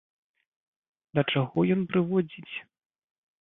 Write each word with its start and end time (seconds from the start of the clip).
Да 1.19 1.25
чаго 1.35 1.59
ён 1.77 1.85
прыводзіць? 1.93 2.49